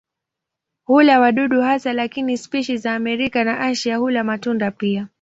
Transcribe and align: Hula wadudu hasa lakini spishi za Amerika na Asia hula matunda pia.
Hula 0.85 1.19
wadudu 1.19 1.61
hasa 1.61 1.93
lakini 1.93 2.37
spishi 2.37 2.77
za 2.77 2.95
Amerika 2.95 3.43
na 3.43 3.59
Asia 3.59 3.97
hula 3.97 4.23
matunda 4.23 4.71
pia. 4.71 5.07